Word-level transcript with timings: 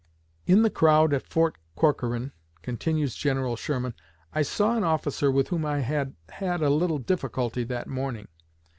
"In 0.47 0.63
the 0.63 0.71
crowd 0.71 1.13
at 1.13 1.27
Fort 1.31 1.57
Corcoran," 1.75 2.31
continues 2.63 3.13
General 3.13 3.55
Sherman, 3.55 3.93
"I 4.33 4.41
saw 4.41 4.75
an 4.75 4.83
officer 4.83 5.29
with 5.29 5.49
whom 5.49 5.63
I 5.63 5.81
had 5.81 6.15
had 6.29 6.63
a 6.63 6.71
little 6.71 6.97
difficulty 6.97 7.63
that 7.65 7.85
morning. 7.85 8.27